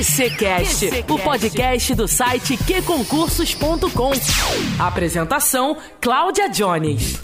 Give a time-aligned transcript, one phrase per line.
[0.00, 4.12] QCcast, o podcast do site qconcursos.com.
[4.82, 7.20] Apresentação: Cláudia Jones.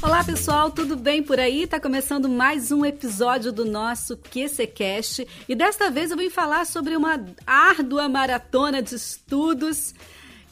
[0.00, 1.66] Olá pessoal, tudo bem por aí?
[1.66, 6.94] Tá começando mais um episódio do nosso QCcast e desta vez eu vim falar sobre
[6.94, 9.92] uma árdua maratona de estudos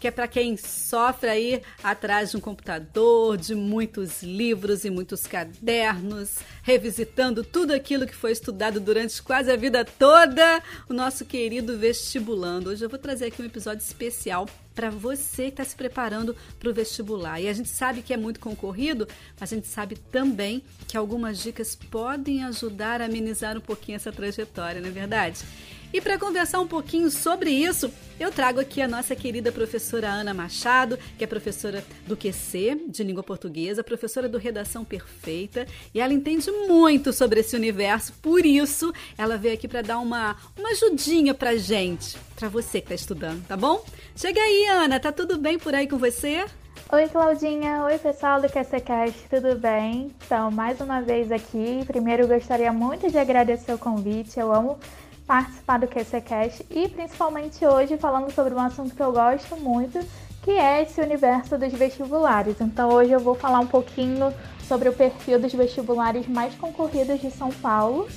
[0.03, 5.29] que é para quem sofre aí atrás de um computador, de muitos livros e muitos
[5.29, 11.79] cadernos, revisitando tudo aquilo que foi estudado durante quase a vida toda, o nosso querido
[11.79, 12.71] vestibulando.
[12.71, 16.69] Hoje eu vou trazer aqui um episódio especial para você que está se preparando para
[16.69, 17.41] o vestibular.
[17.41, 19.07] E a gente sabe que é muito concorrido,
[19.39, 24.11] mas a gente sabe também que algumas dicas podem ajudar a amenizar um pouquinho essa
[24.11, 25.45] trajetória, não é verdade?
[25.93, 30.33] E para conversar um pouquinho sobre isso, eu trago aqui a nossa querida professora Ana
[30.33, 36.15] Machado, que é professora do QC, de língua portuguesa, professora do Redação Perfeita, e ela
[36.15, 41.35] entende muito sobre esse universo, por isso ela veio aqui para dar uma, uma ajudinha
[41.35, 43.85] para gente, para você que está estudando, tá bom?
[44.17, 46.47] Chega aí, Ana, tá tudo bem por aí com você?
[46.91, 47.85] Oi, Claudinha.
[47.85, 50.11] Oi, pessoal do QCCast, tudo bem?
[50.27, 51.83] Então, mais uma vez aqui.
[51.87, 54.39] Primeiro, gostaria muito de agradecer o convite.
[54.39, 54.79] Eu amo
[55.27, 59.99] participar do QCCast e principalmente hoje falando sobre um assunto que eu gosto muito,
[60.43, 62.61] que é esse universo dos vestibulares.
[62.61, 64.33] Então hoje eu vou falar um pouquinho
[64.67, 68.09] sobre o perfil dos vestibulares mais concorridos de São Paulo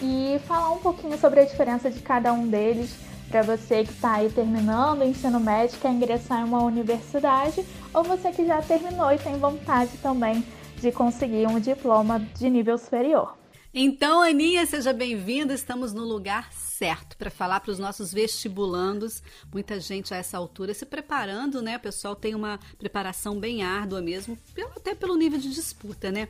[0.00, 2.94] e falar um pouquinho sobre a diferença de cada um deles
[3.32, 8.04] para você que está aí terminando o ensino médio, quer ingressar em uma universidade, ou
[8.04, 10.44] você que já terminou e tem vontade também
[10.76, 13.41] de conseguir um diploma de nível superior.
[13.74, 15.54] Então, Aninha, seja bem-vinda.
[15.54, 19.22] Estamos no lugar certo para falar para os nossos vestibulandos.
[19.50, 21.78] Muita gente a essa altura se preparando, né?
[21.78, 24.38] O pessoal tem uma preparação bem árdua mesmo,
[24.76, 26.28] até pelo nível de disputa, né?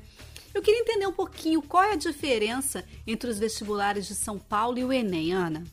[0.54, 4.78] Eu queria entender um pouquinho qual é a diferença entre os vestibulares de São Paulo
[4.78, 5.64] e o Enem, Ana.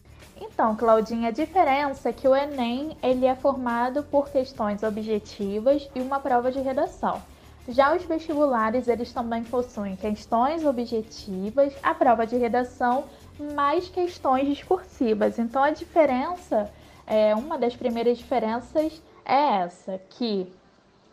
[0.41, 6.01] Então, Claudinha, a diferença é que o Enem ele é formado por questões objetivas e
[6.01, 7.21] uma prova de redação.
[7.69, 13.03] Já os vestibulares, eles também possuem questões objetivas, a prova de redação,
[13.53, 15.37] mais questões discursivas.
[15.37, 16.67] Então a diferença,
[17.05, 20.51] é, uma das primeiras diferenças é essa, que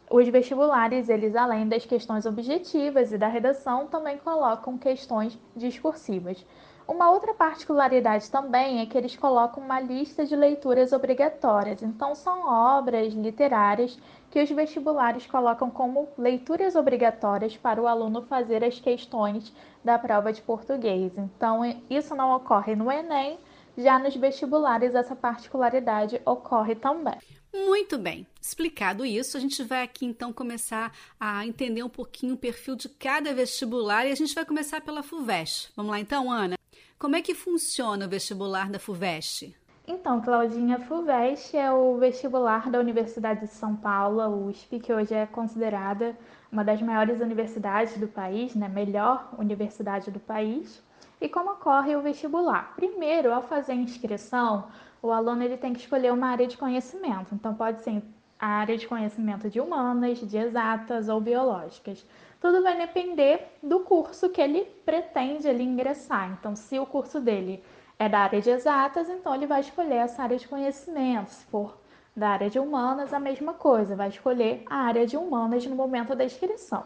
[0.09, 6.43] os vestibulares, eles além das questões objetivas e da redação, também colocam questões discursivas.
[6.89, 11.83] Uma outra particularidade também é que eles colocam uma lista de leituras obrigatórias.
[11.83, 13.99] Então, são obras literárias
[14.31, 19.53] que os vestibulares colocam como leituras obrigatórias para o aluno fazer as questões
[19.85, 21.13] da prova de português.
[21.19, 23.39] Então, isso não ocorre no Enem,
[23.77, 27.19] já nos vestibulares essa particularidade ocorre também.
[27.53, 32.39] Muito bem, explicado isso, a gente vai aqui então começar a entender um pouquinho o
[32.39, 35.73] perfil de cada vestibular e a gente vai começar pela FUVEST.
[35.75, 36.56] Vamos lá então, Ana?
[36.99, 39.55] Como é que funciona o vestibular da FUVEST?
[39.87, 45.13] Então, Claudinha, FUVEST é o vestibular da Universidade de São Paulo, a USP, que hoje
[45.13, 46.17] é considerada
[46.51, 48.67] uma das maiores universidades do país, né?
[48.67, 50.83] melhor universidade do país.
[51.21, 52.73] E como ocorre o vestibular?
[52.77, 54.69] Primeiro, ao fazer a inscrição,
[55.03, 57.35] o aluno ele tem que escolher uma área de conhecimento.
[57.35, 58.03] Então, pode ser
[58.39, 62.07] a área de conhecimento de humanas, de exatas ou biológicas.
[62.47, 66.31] Tudo vai depender do curso que ele pretende ele ingressar.
[66.31, 67.61] Então, se o curso dele
[67.99, 71.31] é da área de exatas, então ele vai escolher essa área de conhecimento.
[71.31, 71.77] Se for
[72.15, 76.15] da área de humanas, a mesma coisa, vai escolher a área de humanas no momento
[76.15, 76.85] da inscrição.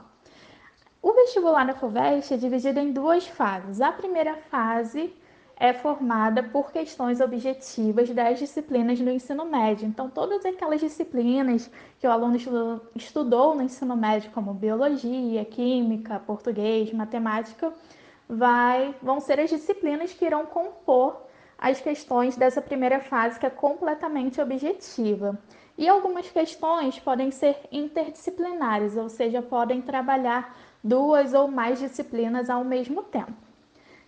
[1.03, 3.83] O vestibular da FUVEST é dividido em duas fases.
[3.83, 5.13] A primeira fase
[5.61, 9.87] é formada por questões objetivas das disciplinas do ensino médio.
[9.87, 12.39] Então, todas aquelas disciplinas que o aluno
[12.97, 17.71] estudou, no ensino médio, como biologia, química, português, matemática,
[18.27, 21.21] vai, vão ser as disciplinas que irão compor
[21.59, 25.39] as questões dessa primeira fase, que é completamente objetiva.
[25.77, 32.65] E algumas questões podem ser interdisciplinares, ou seja, podem trabalhar duas ou mais disciplinas ao
[32.65, 33.50] mesmo tempo.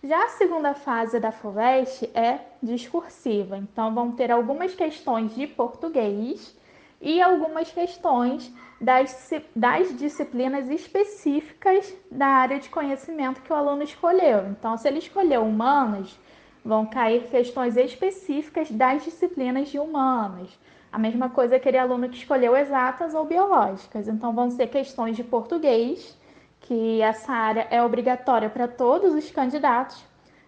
[0.05, 6.53] Já a segunda fase da FUVEST é discursiva, então vão ter algumas questões de português
[7.01, 8.51] e algumas questões
[8.81, 14.45] das, das disciplinas específicas da área de conhecimento que o aluno escolheu.
[14.49, 16.19] Então, se ele escolheu humanas,
[16.65, 20.49] vão cair questões específicas das disciplinas de humanas.
[20.91, 24.09] A mesma coisa aquele aluno que escolheu exatas ou biológicas.
[24.09, 26.21] Então, vão ser questões de português
[26.63, 30.03] que essa área é obrigatória para todos os candidatos,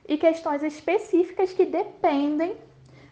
[0.07, 2.55] e questões específicas que dependem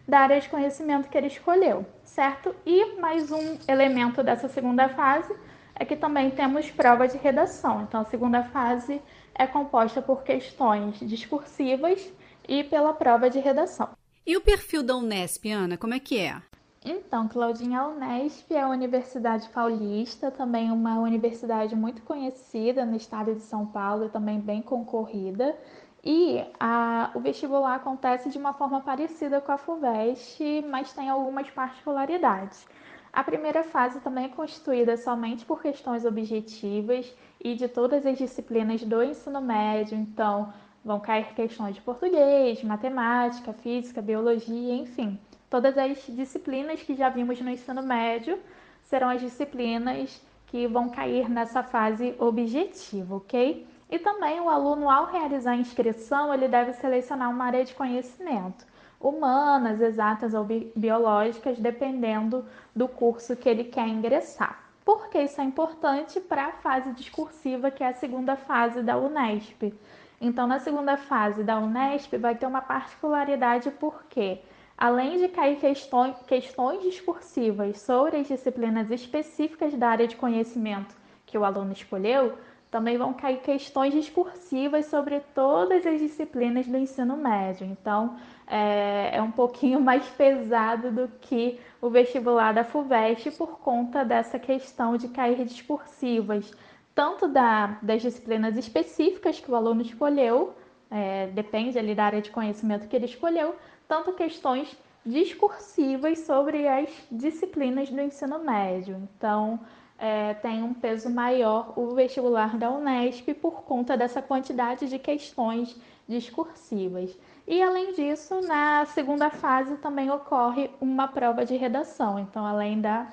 [0.06, 2.54] da área de conhecimento que ele escolheu, certo?
[2.64, 5.34] E mais um elemento dessa segunda fase
[5.74, 7.82] é que também temos prova de redação.
[7.82, 9.00] Então, a segunda fase
[9.34, 12.12] é composta por questões discursivas
[12.46, 13.90] e pela prova de redação.
[14.26, 16.40] E o perfil da Unesp, Ana, como é que é?
[16.84, 23.40] Então, Claudinha, Unesp é a Universidade Paulista, também uma universidade muito conhecida no estado de
[23.40, 25.56] São Paulo, também bem concorrida.
[26.04, 31.48] E a, o vestibular acontece de uma forma parecida com a FUVEST, mas tem algumas
[31.50, 32.66] particularidades.
[33.10, 37.10] A primeira fase também é constituída somente por questões objetivas
[37.42, 40.52] e de todas as disciplinas do ensino médio, então
[40.84, 45.18] vão cair questões de português, matemática, física, biologia, enfim.
[45.54, 48.40] Todas as disciplinas que já vimos no ensino médio
[48.82, 53.64] serão as disciplinas que vão cair nessa fase objetiva, ok?
[53.88, 58.66] E também o aluno, ao realizar a inscrição, ele deve selecionar uma área de conhecimento,
[59.00, 64.58] humanas, exatas ou bi biológicas, dependendo do curso que ele quer ingressar.
[64.84, 68.98] Por que isso é importante para a fase discursiva, que é a segunda fase da
[68.98, 69.72] Unesp?
[70.20, 74.40] Então, na segunda fase da Unesp, vai ter uma particularidade porque,
[74.76, 80.94] além de cair questões, discursivas sobre as disciplinas específicas da área de conhecimento
[81.26, 82.34] que o aluno escolheu,
[82.74, 87.64] também vão cair questões discursivas sobre todas as disciplinas do ensino médio.
[87.64, 88.16] Então,
[88.48, 94.40] é, é, um pouquinho mais pesado do que o vestibular da FUVEST por conta dessa
[94.40, 96.52] questão de cair discursivas,
[96.92, 100.54] tanto da, das disciplinas específicas que o aluno escolheu,
[100.90, 103.54] é, depende ali da área de conhecimento que ele escolheu,
[103.88, 108.96] tanto questões discursivas sobre as disciplinas do ensino médio.
[109.16, 109.60] Então,
[109.98, 115.76] é, tem um peso maior o vestibular da Unesp por conta dessa quantidade de questões
[116.08, 117.16] discursivas.
[117.46, 122.18] E além disso, na segunda fase também ocorre uma prova de redação.
[122.18, 123.12] Então, além da,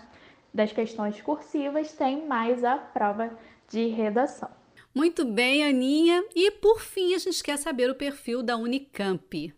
[0.54, 3.30] das questões discursivas, tem mais a prova
[3.70, 4.50] de redação.
[4.94, 6.24] Muito bem, Aninha.
[6.36, 9.54] E por fim, a gente quer saber o perfil da Unicamp.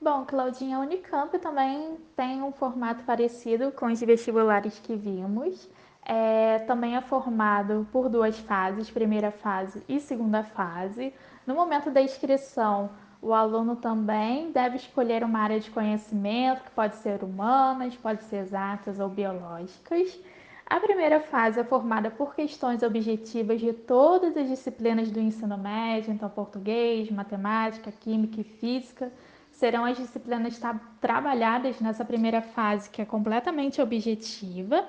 [0.00, 5.68] Bom, Claudinha, a Unicamp também tem um formato parecido com os vestibulares que vimos
[6.04, 11.12] é, também é formado por duas fases, primeira fase e segunda fase.
[11.46, 16.96] No momento da inscrição, o aluno também deve escolher uma área de conhecimento, que pode
[16.96, 20.18] ser humanas, pode ser exatas ou biológicas.
[20.66, 26.12] A primeira fase é formada por questões objetivas de todas as disciplinas do ensino médio,
[26.12, 29.12] então português, matemática, química e física
[29.60, 30.58] serão as disciplinas
[31.02, 34.88] trabalhadas nessa primeira fase, que é completamente objetiva.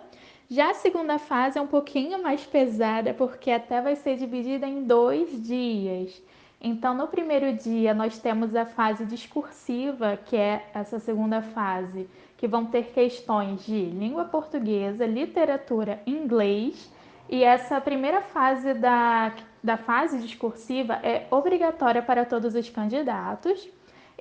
[0.50, 4.84] Já a segunda fase é um pouquinho mais pesada, porque até vai ser dividida em
[4.84, 6.24] dois dias.
[6.62, 12.48] Então, no primeiro dia, nós temos a fase discursiva, que é essa segunda fase, que
[12.48, 16.90] vão ter questões de língua portuguesa, literatura, inglês.
[17.30, 23.70] E essa primeira fase da, da fase discursiva é obrigatória para todos os candidatos.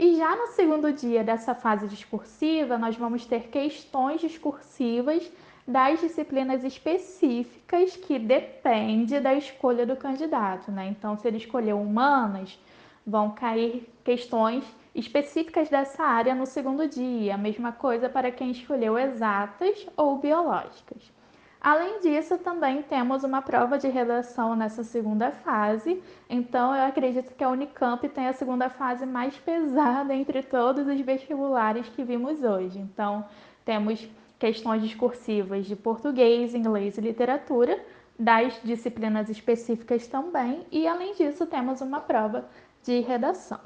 [0.03, 5.31] E já no segundo dia dessa fase discursiva, nós vamos ter questões discursivas
[5.69, 10.87] das disciplinas específicas que depende da escolha do candidato, né?
[10.87, 12.59] Então, se ele escolher humanas,
[13.07, 14.65] vão cair questões
[14.95, 17.35] específicas dessa área no segundo dia.
[17.35, 21.13] A mesma coisa para quem escolheu exatas ou biológicas.
[21.61, 27.45] Além disso, também temos uma prova de redação nessa segunda fase, então eu acredito que
[27.45, 32.79] a Unicamp tem a segunda fase mais pesada entre todos os vestibulares que vimos hoje.
[32.79, 33.27] Então,
[33.63, 34.09] temos
[34.39, 37.79] questões discursivas de português, inglês e literatura,
[38.19, 42.49] das disciplinas específicas também, e além disso, temos uma prova
[42.83, 43.61] de redação.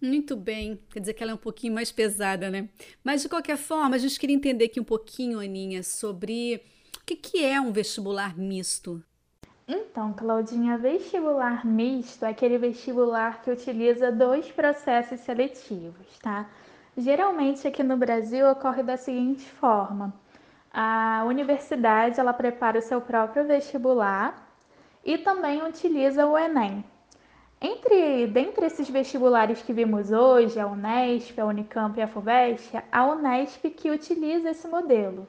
[0.00, 2.68] Muito bem, quer dizer que ela é um pouquinho mais pesada, né?
[3.02, 6.62] Mas de qualquer forma, a gente queria entender aqui um pouquinho, Aninha, sobre
[7.08, 9.02] que, que é um vestibular misto.
[9.66, 16.50] Então, Claudinha, vestibular misto é aquele vestibular que utiliza dois processos seletivos, tá?
[16.96, 20.12] Geralmente aqui no Brasil ocorre da seguinte forma:
[20.70, 24.46] a universidade ela prepara o seu próprio vestibular
[25.02, 26.84] e também utiliza o Enem.
[27.60, 33.06] Entre dentre esses vestibulares que vimos hoje, a Unesp, a Unicamp e a FUVEST, a
[33.06, 35.26] Unesp que utiliza esse modelo.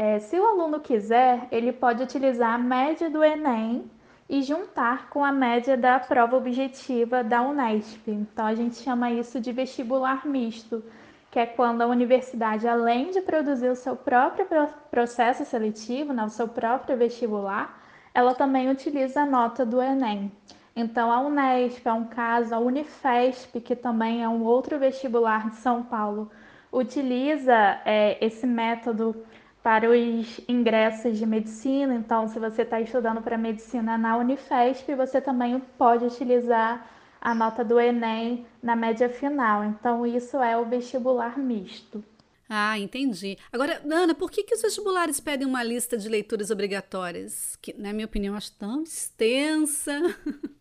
[0.00, 3.90] É, se o aluno quiser, ele pode utilizar a média do Enem
[4.28, 8.06] e juntar com a média da prova objetiva da Unesp.
[8.06, 10.84] Então a gente chama isso de vestibular misto
[11.32, 14.46] que é quando a universidade, além de produzir o seu próprio
[14.88, 17.82] processo seletivo, né, o seu próprio vestibular,
[18.14, 20.32] ela também utiliza a nota do Enem.
[20.74, 25.56] Então, a Unesp é um caso, a Unifesp, que também é um outro vestibular de
[25.56, 26.30] São Paulo,
[26.72, 29.24] utiliza é, esse método
[29.62, 31.94] para os ingressos de medicina.
[31.94, 36.88] Então, se você está estudando para medicina na Unifesp, você também pode utilizar
[37.20, 39.64] a nota do Enem na média final.
[39.64, 42.02] Então, isso é o vestibular misto.
[42.48, 43.36] Ah, entendi.
[43.52, 47.56] Agora, Ana, por que, que os vestibulares pedem uma lista de leituras obrigatórias?
[47.60, 49.92] Que, na minha opinião, acho tão extensa.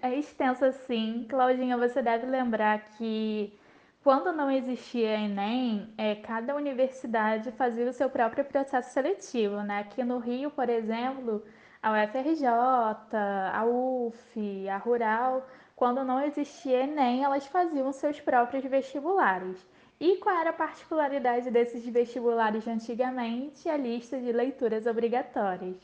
[0.00, 1.26] É extensa, sim.
[1.28, 3.52] Claudinha, você deve lembrar que
[4.02, 9.80] quando não existia Enem, é, cada universidade fazia o seu próprio processo seletivo, né?
[9.80, 11.44] Aqui no Rio, por exemplo,
[11.82, 12.46] a UFRJ,
[13.52, 19.64] a UF, a Rural, quando não existia Enem, elas faziam seus próprios vestibulares.
[20.00, 23.68] E qual era a particularidade desses vestibulares de antigamente?
[23.68, 25.76] A lista de leituras obrigatórias.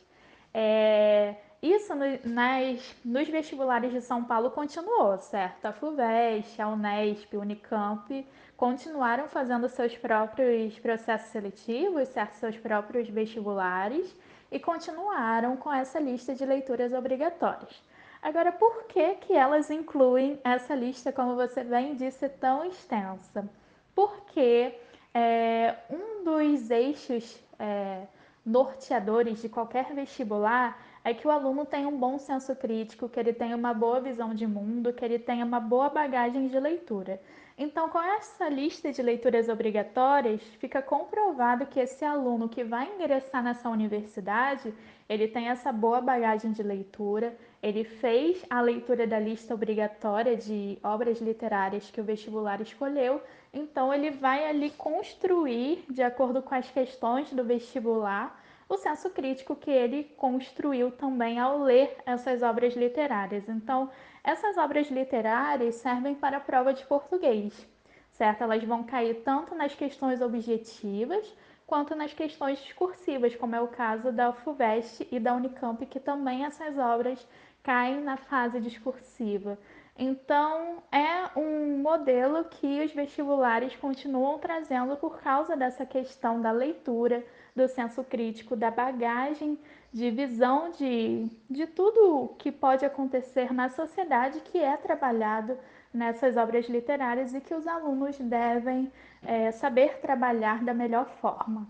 [0.52, 5.66] É, isso no, nas, nos vestibulares de São Paulo continuou, certo?
[5.66, 12.34] A FUVEST, a Unesp, Unicamp continuaram fazendo seus próprios processos seletivos, certo?
[12.34, 14.14] Seus próprios vestibulares
[14.50, 17.82] e continuaram com essa lista de leituras obrigatórias.
[18.22, 23.48] Agora, por que, que elas incluem essa lista, como você bem disse, tão extensa?
[23.94, 24.74] Porque
[25.14, 28.02] é, um dos eixos é,
[28.44, 33.32] norteadores de qualquer vestibular é que o aluno tenha um bom senso crítico, que ele
[33.32, 37.20] tenha uma boa visão de mundo, que ele tenha uma boa bagagem de leitura.
[37.56, 43.42] Então, com essa lista de leituras obrigatórias, fica comprovado que esse aluno que vai ingressar
[43.42, 44.72] nessa universidade,
[45.08, 50.78] ele tem essa boa bagagem de leitura, ele fez a leitura da lista obrigatória de
[50.84, 53.20] obras literárias que o vestibular escolheu,
[53.52, 59.56] então ele vai ali construir, de acordo com as questões do vestibular, o senso crítico
[59.56, 63.48] que ele construiu também ao ler essas obras literárias.
[63.48, 63.90] Então,
[64.22, 67.66] essas obras literárias servem para a prova de português,
[68.10, 68.42] certo?
[68.42, 71.34] Elas vão cair tanto nas questões objetivas
[71.66, 76.44] quanto nas questões discursivas, como é o caso da FUVEST e da Unicamp, que também
[76.44, 77.26] essas obras
[77.62, 79.58] caem na fase discursiva.
[79.98, 87.22] Então, é um modelo que os vestibulares continuam trazendo por causa dessa questão da leitura,
[87.58, 89.58] do senso crítico, da bagagem
[89.92, 95.58] de visão de, de tudo que pode acontecer na sociedade que é trabalhado
[95.92, 101.66] nessas obras literárias e que os alunos devem é, saber trabalhar da melhor forma.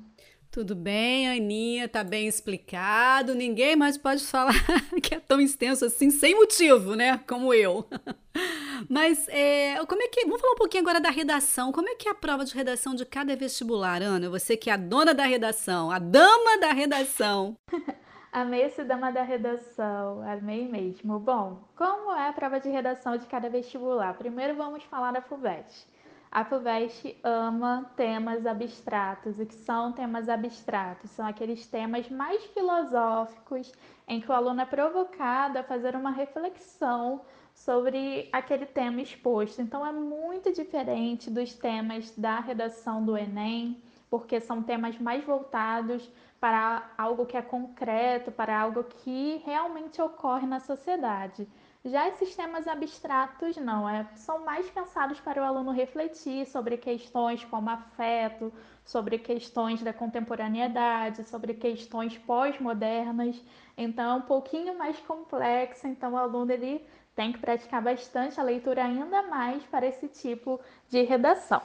[0.51, 3.35] Tudo bem, Aninha, tá bem explicado.
[3.35, 4.55] Ninguém mais pode falar
[5.03, 7.19] que é tão extenso assim, sem motivo, né?
[7.27, 7.87] Como eu.
[8.89, 10.25] Mas é, como é que.
[10.25, 11.73] Vamos falar um pouquinho agora da redação.
[11.73, 14.29] Como é que é a prova de redação de cada vestibular, Ana?
[14.29, 17.57] Você que é a dona da redação, a dama da redação.
[18.31, 21.19] Amei esse dama da redação, amei mesmo.
[21.19, 24.13] Bom, como é a prova de redação de cada vestibular?
[24.15, 25.89] Primeiro vamos falar da FUVEST.
[26.31, 29.41] A FUVEST ama temas abstratos.
[29.41, 31.11] O que são temas abstratos?
[31.11, 33.73] São aqueles temas mais filosóficos
[34.07, 37.23] em que o aluno é provocado a fazer uma reflexão
[37.65, 39.61] sobre aquele tema exposto.
[39.61, 46.09] Então é muito diferente dos temas da redação do Enem, porque são temas mais voltados
[46.41, 51.49] para algo que é concreto, para algo que realmente ocorre na sociedade.
[51.85, 57.45] Já esses temas abstratos não, é, são mais pensados para o aluno refletir sobre questões
[57.45, 58.53] como afeto,
[58.85, 63.43] sobre questões da contemporaneidade, sobre questões pós-modernas.
[63.77, 66.85] Então é um pouquinho mais complexo, então o aluno ele
[67.19, 71.61] tem que praticar bastante a leitura ainda mais para esse tipo de redação.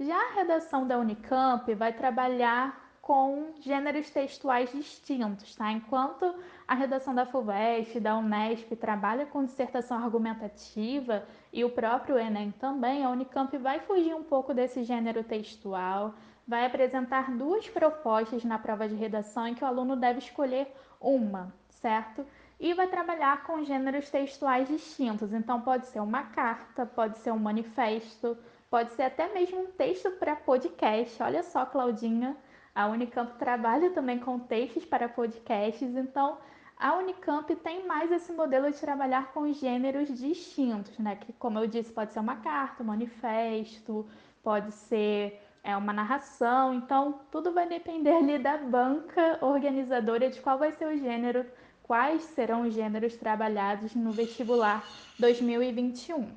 [0.00, 5.70] Já a redação da Unicamp vai trabalhar com gêneros textuais distintos, tá?
[5.70, 6.34] Enquanto
[6.66, 13.04] a redação da FUVEST, da Unesp trabalha com dissertação argumentativa e o próprio Enem também,
[13.04, 16.14] a Unicamp vai fugir um pouco desse gênero textual,
[16.48, 21.52] vai apresentar duas propostas na prova de redação em que o aluno deve escolher uma,
[21.68, 22.24] certo?
[22.58, 25.32] E vai trabalhar com gêneros textuais distintos.
[25.32, 28.36] Então, pode ser uma carta, pode ser um manifesto,
[28.70, 31.22] pode ser até mesmo um texto para podcast.
[31.22, 32.36] Olha só, Claudinha,
[32.74, 36.38] a Unicamp trabalha também com textos para podcasts, então
[36.78, 41.16] a Unicamp tem mais esse modelo de trabalhar com gêneros distintos, né?
[41.16, 44.06] Que, como eu disse, pode ser uma carta, um manifesto,
[44.42, 46.74] pode ser é, uma narração.
[46.74, 51.46] Então, tudo vai depender ali da banca organizadora de qual vai ser o gênero
[51.86, 54.84] quais serão os gêneros trabalhados no vestibular
[55.18, 56.28] 2021.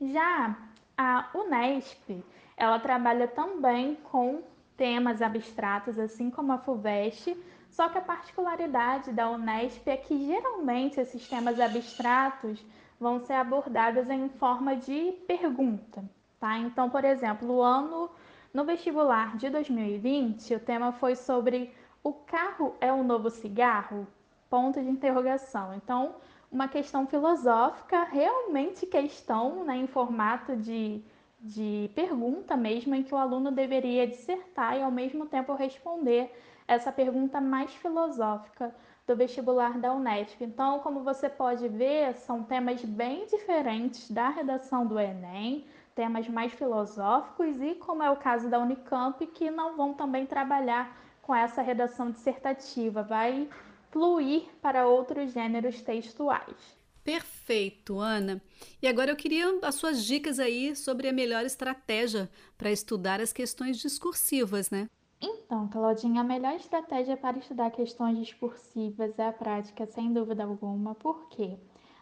[0.00, 0.56] Já
[0.98, 2.24] a Unesp,
[2.56, 4.42] ela trabalha também com
[4.76, 7.36] temas abstratos, assim como a FUVEST,
[7.70, 12.62] só que a particularidade da Unesp é que geralmente esses temas abstratos
[12.98, 16.04] vão ser abordados em forma de pergunta,
[16.40, 16.58] tá?
[16.58, 18.10] Então, por exemplo, o ano
[18.52, 21.72] no vestibular de 2020, o tema foi sobre
[22.02, 24.06] o carro é um novo cigarro?
[24.52, 25.72] Ponto de interrogação.
[25.72, 26.16] Então,
[26.50, 31.02] uma questão filosófica, realmente questão, né, em formato de,
[31.40, 36.30] de pergunta mesmo, em que o aluno deveria dissertar e ao mesmo tempo responder
[36.68, 38.74] essa pergunta mais filosófica
[39.06, 40.42] do vestibular da Unesp.
[40.42, 46.52] Então, como você pode ver, são temas bem diferentes da redação do Enem, temas mais
[46.52, 51.62] filosóficos e, como é o caso da Unicamp, que não vão também trabalhar com essa
[51.62, 53.48] redação dissertativa, vai
[53.92, 56.56] fluir para outros gêneros textuais.
[57.04, 58.40] Perfeito, Ana.
[58.80, 63.32] E agora eu queria as suas dicas aí sobre a melhor estratégia para estudar as
[63.32, 64.88] questões discursivas, né?
[65.20, 70.94] Então, Claudinha, a melhor estratégia para estudar questões discursivas é a prática, sem dúvida alguma.
[70.94, 71.58] Por quê?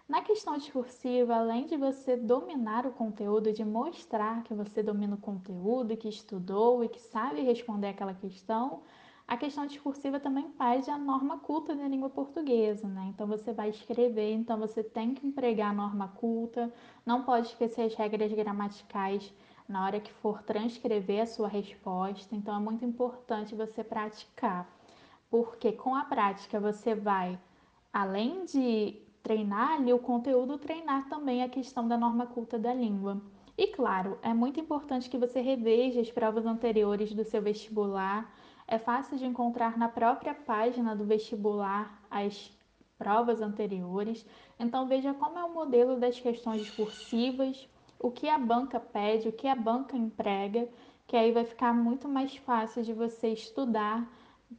[0.08, 5.20] Na questão discursiva, além de você dominar o conteúdo, de mostrar que você domina o
[5.20, 8.82] conteúdo, que estudou e que sabe responder aquela questão,
[9.30, 13.06] a questão discursiva também pede a norma culta da língua portuguesa, né?
[13.10, 16.74] Então você vai escrever, então você tem que empregar a norma culta,
[17.06, 19.32] não pode esquecer as regras gramaticais
[19.68, 22.34] na hora que for transcrever a sua resposta.
[22.34, 24.68] Então é muito importante você praticar,
[25.30, 27.38] porque com a prática você vai,
[27.92, 33.22] além de treinar ali o conteúdo, treinar também a questão da norma culta da língua.
[33.56, 38.34] E claro, é muito importante que você reveja as provas anteriores do seu vestibular
[38.70, 42.56] é fácil de encontrar na própria página do vestibular as
[42.96, 44.24] provas anteriores.
[44.58, 49.32] Então veja como é o modelo das questões discursivas, o que a banca pede, o
[49.32, 50.68] que a banca emprega,
[51.06, 54.08] que aí vai ficar muito mais fácil de você estudar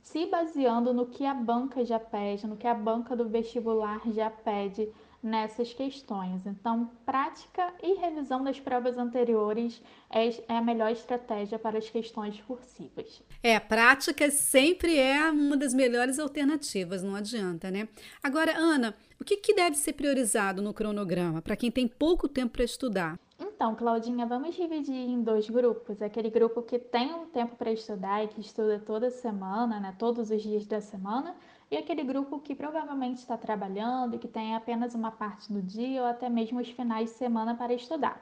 [0.01, 4.29] se baseando no que a banca já pede, no que a banca do vestibular já
[4.29, 4.89] pede
[5.21, 6.45] nessas questões.
[6.45, 12.35] Então, prática e revisão das provas anteriores é, é a melhor estratégia para as questões
[12.35, 13.21] discursivas.
[13.43, 17.87] É, prática sempre é uma das melhores alternativas, não adianta, né?
[18.23, 22.53] Agora, Ana, o que, que deve ser priorizado no cronograma para quem tem pouco tempo
[22.53, 23.19] para estudar?
[23.39, 26.01] Então, Claudinha, vamos dividir em dois grupos.
[26.01, 30.31] Aquele grupo que tem um tempo para estudar e que estuda toda semana, né, todos
[30.31, 31.35] os dias da semana,
[31.71, 36.01] e aquele grupo que provavelmente está trabalhando e que tem apenas uma parte do dia
[36.01, 38.21] ou até mesmo os finais de semana para estudar.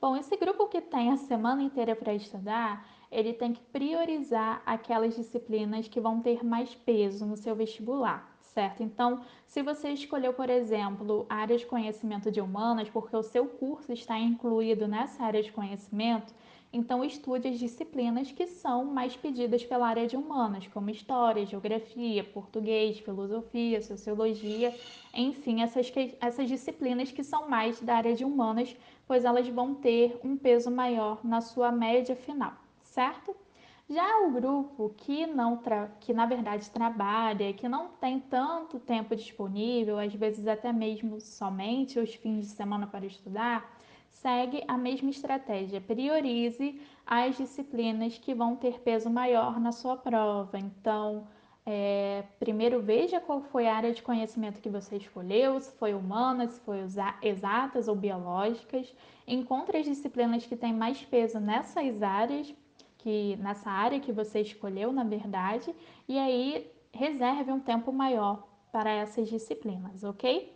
[0.00, 5.14] Bom, esse grupo que tem a semana inteira para estudar, ele tem que priorizar aquelas
[5.14, 8.82] disciplinas que vão ter mais peso no seu vestibular, certo?
[8.82, 13.46] Então, se você escolheu, por exemplo, a área de conhecimento de humanas, porque o seu
[13.46, 16.34] curso está incluído nessa área de conhecimento,
[16.72, 22.22] então, estude as disciplinas que são mais pedidas pela área de humanas, como história, geografia,
[22.24, 24.74] português, filosofia, sociologia,
[25.14, 28.76] enfim, essas, essas disciplinas que são mais da área de humanas,
[29.06, 32.52] pois elas vão ter um peso maior na sua média final,
[32.82, 33.34] certo?
[33.88, 35.62] Já o grupo que não
[36.00, 42.00] que na verdade trabalha, que não tem tanto tempo disponível, às vezes até mesmo somente
[42.00, 43.75] os fins de semana para estudar,
[44.22, 45.80] segue a mesma estratégia.
[45.80, 50.58] Priorize as disciplinas que vão ter peso maior na sua prova.
[50.58, 51.26] Então,
[51.64, 56.52] é, primeiro veja qual foi a área de conhecimento que você escolheu, se foi humanas,
[56.52, 56.78] se foi
[57.22, 58.92] exatas ou biológicas.
[59.26, 62.54] Encontre as disciplinas que têm mais peso nessas áreas,
[62.98, 65.74] que nessa área que você escolheu, na verdade,
[66.08, 70.55] e aí reserve um tempo maior para essas disciplinas, ok?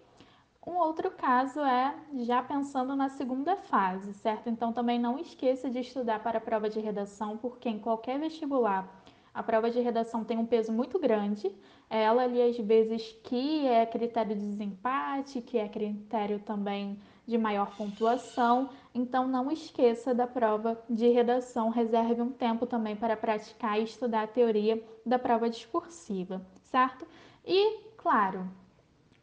[0.66, 4.50] Um outro caso é já pensando na segunda fase, certo?
[4.50, 9.02] Então também não esqueça de estudar para a prova de redação, porque em qualquer vestibular
[9.32, 11.50] a prova de redação tem um peso muito grande.
[11.88, 17.74] Ela ali às vezes que é critério de desempate, que é critério também de maior
[17.76, 18.68] pontuação.
[18.94, 24.24] Então não esqueça da prova de redação, reserve um tempo também para praticar e estudar
[24.24, 27.06] a teoria da prova discursiva, certo?
[27.46, 28.46] E, claro,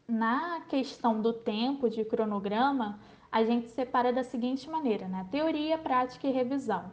[0.08, 2.98] na questão do tempo de cronograma,
[3.30, 5.28] a gente separa da seguinte maneira, né?
[5.30, 6.90] Teoria, prática e revisão.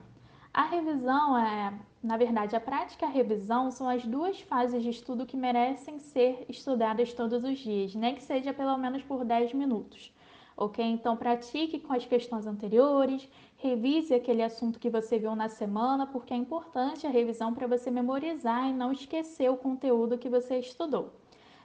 [0.53, 1.73] A revisão é,
[2.03, 5.97] na verdade, a prática e a revisão são as duas fases de estudo que merecem
[5.97, 10.13] ser estudadas todos os dias, nem que seja pelo menos por 10 minutos.
[10.57, 10.83] Ok?
[10.83, 16.33] Então, pratique com as questões anteriores, revise aquele assunto que você viu na semana, porque
[16.33, 21.13] é importante a revisão para você memorizar e não esquecer o conteúdo que você estudou.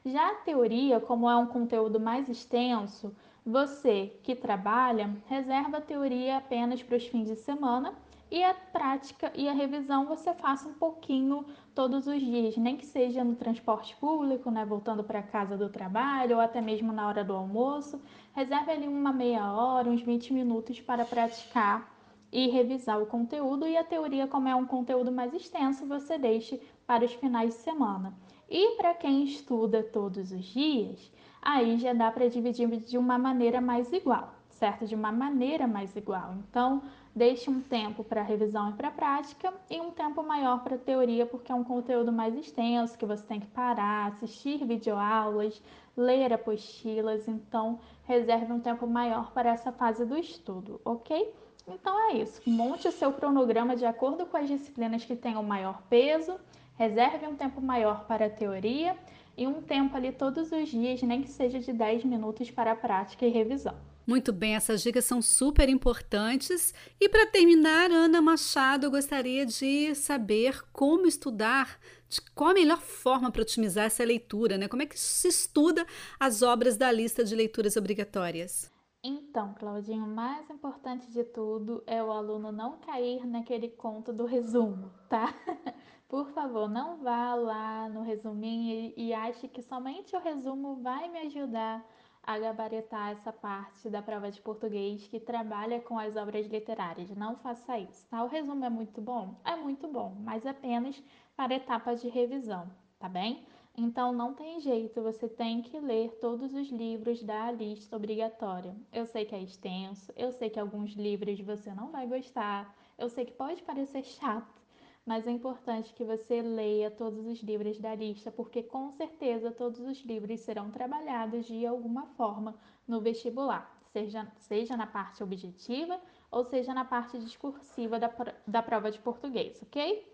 [0.05, 6.39] Já a teoria, como é um conteúdo mais extenso, você que trabalha reserva a teoria
[6.39, 7.95] apenas para os fins de semana
[8.31, 12.87] e a prática e a revisão você faça um pouquinho todos os dias, nem que
[12.87, 17.23] seja no transporte público, né, voltando para casa do trabalho ou até mesmo na hora
[17.23, 18.01] do almoço.
[18.33, 21.93] Reserve ali uma meia hora, uns 20 minutos para praticar
[22.33, 26.59] e revisar o conteúdo e a teoria, como é um conteúdo mais extenso, você deixe
[26.87, 28.15] para os finais de semana.
[28.51, 33.61] E para quem estuda todos os dias, aí já dá para dividir de uma maneira
[33.61, 34.87] mais igual, certo?
[34.87, 36.35] De uma maneira mais igual.
[36.39, 36.83] Então,
[37.15, 41.53] deixe um tempo para revisão e para prática e um tempo maior para teoria, porque
[41.53, 45.63] é um conteúdo mais extenso que você tem que parar, assistir videoaulas,
[45.97, 51.33] ler apostilas, então reserve um tempo maior para essa fase do estudo, ok?
[51.69, 52.43] Então é isso.
[52.51, 56.35] Monte o seu cronograma de acordo com as disciplinas que tenham maior peso,
[56.81, 58.97] reserve um tempo maior para a teoria
[59.37, 62.75] e um tempo ali todos os dias, nem que seja de 10 minutos para a
[62.75, 63.77] prática e revisão.
[64.07, 66.73] Muito bem, essas dicas são super importantes.
[66.99, 72.81] E para terminar, Ana Machado, eu gostaria de saber como estudar, de qual a melhor
[72.81, 74.67] forma para otimizar essa leitura, né?
[74.67, 75.87] Como é que se estuda
[76.19, 78.73] as obras da lista de leituras obrigatórias?
[79.05, 84.25] Então, Claudinho, o mais importante de tudo é o aluno não cair naquele conto do
[84.25, 85.35] resumo, tá?
[86.11, 91.21] Por favor, não vá lá no resuminho e, ache que somente o resumo vai me
[91.21, 91.89] ajudar
[92.21, 97.11] a gabaritar essa parte da prova de português que trabalha com as obras literárias.
[97.11, 98.25] Não faça isso, tá?
[98.25, 99.37] O resumo é muito bom?
[99.45, 101.01] É muito bom, mas apenas
[101.37, 102.69] para etapas de revisão,
[102.99, 103.47] tá bem?
[103.79, 108.75] Então não tem jeito, você tem que ler todos os livros da lista obrigatória.
[108.93, 113.09] Eu sei que é extenso, eu sei que alguns livros você não vai gostar, eu
[113.09, 114.60] sei que pode parecer chato,
[115.05, 119.81] mas é importante que você leia todos os livros da lista, porque com certeza todos
[119.81, 122.55] os livros serão trabalhados de alguma forma
[122.87, 128.13] no vestibular, seja, seja na parte objetiva ou seja na parte discursiva da,
[128.47, 130.07] da prova de português, ok?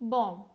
[0.00, 0.48] Bom,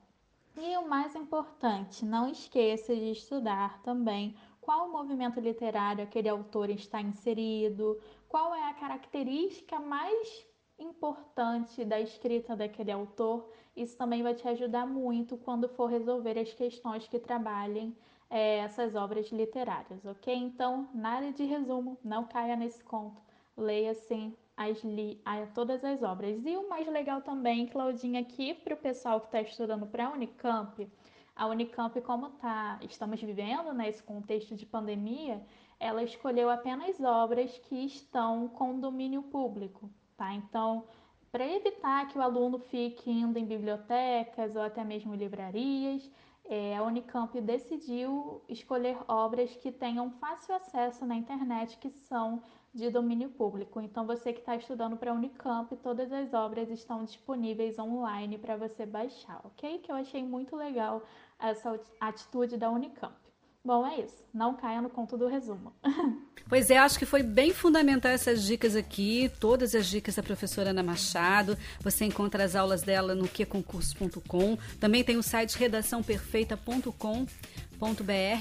[0.56, 7.02] e o mais importante, não esqueça de estudar também qual movimento literário aquele autor está
[7.02, 13.50] inserido, qual é a característica mais importante da escrita daquele autor.
[13.76, 17.96] Isso também vai te ajudar muito quando for resolver as questões que trabalhem
[18.30, 20.34] é, essas obras literárias, ok?
[20.34, 23.22] Então, nada de resumo, não caia nesse conto.
[23.56, 26.46] Leia sim as li, a, todas as obras.
[26.46, 30.12] E o mais legal também, Claudinha, aqui para o pessoal que está estudando para a
[30.12, 30.88] Unicamp,
[31.36, 35.42] a Unicamp, como tá, estamos vivendo nesse né, contexto de pandemia,
[35.80, 40.34] ela escolheu apenas obras que estão com domínio público, tá?
[40.34, 40.86] Então,
[41.34, 46.08] para evitar que o aluno fique indo em bibliotecas ou até mesmo livrarias,
[46.46, 52.88] é, a Unicamp decidiu escolher obras que tenham fácil acesso na internet, que são de
[52.92, 53.82] domínio público.
[53.82, 58.56] Então, você que está estudando para a Unicamp, todas as obras estão disponíveis online para
[58.56, 59.80] você baixar, ok?
[59.80, 61.02] Que eu achei muito legal
[61.40, 63.23] essa atitude da Unicamp.
[63.66, 64.24] Bom, é isso.
[64.34, 65.74] Não caia no conto do resumo.
[66.50, 70.70] Pois é, acho que foi bem fundamental essas dicas aqui, todas as dicas da professora
[70.70, 71.58] Ana Machado.
[71.80, 74.58] Você encontra as aulas dela no queconcursos.com.
[74.80, 77.26] Também tem o site redaçãoperfeita.com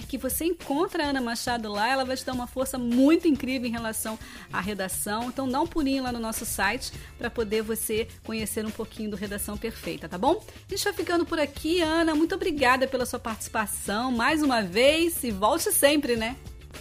[0.09, 3.69] que você encontra a Ana Machado lá, ela vai te dar uma força muito incrível
[3.69, 4.19] em relação
[4.53, 5.25] à redação.
[5.25, 9.17] Então dá um pulinho lá no nosso site para poder você conhecer um pouquinho do
[9.17, 10.43] Redação Perfeita, tá bom?
[10.69, 12.15] A gente vai ficando por aqui, Ana.
[12.15, 16.37] Muito obrigada pela sua participação mais uma vez e volte sempre, né?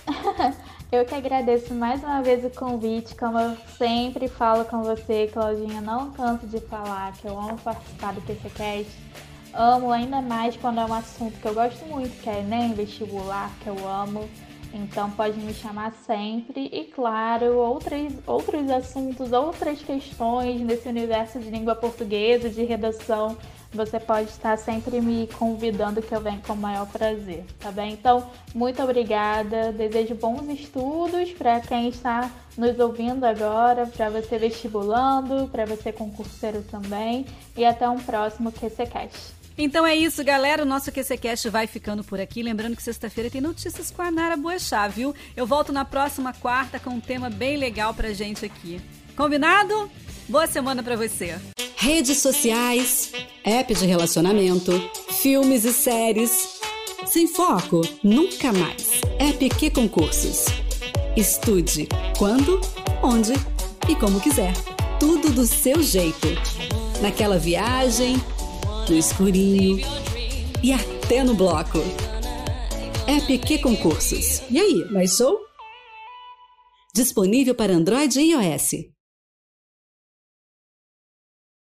[0.92, 5.80] Eu que agradeço mais uma vez o convite, como eu sempre falo com você, Claudinha,
[5.80, 8.92] não canso de falar que eu amo participar do PCCast
[9.54, 13.52] Amo ainda mais quando é um assunto que eu gosto muito, que é Enem, vestibular,
[13.62, 14.30] que eu amo.
[14.74, 16.70] Então pode me chamar sempre.
[16.72, 23.38] E claro, outros, outros assuntos, outras questões nesse universo de língua portuguesa, de redação,
[23.74, 27.94] você pode estar sempre me convidando que eu venho com o maior prazer, tá bem?
[27.94, 29.72] Então, muito obrigada.
[29.74, 36.64] Desejo bons estudos para quem está nos ouvindo agora, para você vestibulando, para você concurseiro
[36.64, 37.26] também.
[37.56, 39.41] E até um próximo QCCast.
[39.58, 40.64] Então é isso, galera.
[40.64, 42.42] O nosso QCCast vai ficando por aqui.
[42.42, 45.14] Lembrando que sexta-feira tem notícias com a Nara Boechat, viu?
[45.36, 48.82] Eu volto na próxima quarta com um tema bem legal pra gente aqui.
[49.16, 49.90] Combinado?
[50.28, 51.38] Boa semana pra você.
[51.76, 53.12] Redes sociais,
[53.44, 54.72] app de relacionamento,
[55.22, 56.60] filmes e séries.
[57.06, 59.02] Sem foco, nunca mais.
[59.20, 60.46] App concursos.
[61.18, 62.62] Estude quando,
[63.04, 63.34] onde
[63.90, 64.54] e como quiser.
[65.00, 66.28] Tudo do seu jeito.
[67.02, 68.16] Naquela viagem
[68.92, 69.80] no escurinho
[70.62, 71.80] e até no bloco.
[73.08, 74.42] É PQ Concursos.
[74.52, 75.40] E aí, mais show?
[76.94, 78.91] Disponível para Android e iOS.